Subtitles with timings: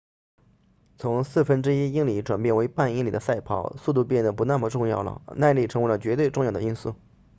[0.97, 6.95] 从四分之一英里转变为半英里的赛跑速度变得不那么重要了耐力成为绝对重要的因素